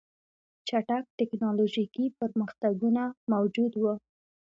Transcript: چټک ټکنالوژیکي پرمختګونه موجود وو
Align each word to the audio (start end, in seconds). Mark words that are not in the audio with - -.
چټک 0.67 1.03
ټکنالوژیکي 1.17 2.05
پرمختګونه 2.19 3.03
موجود 3.31 3.71
وو 3.77 3.93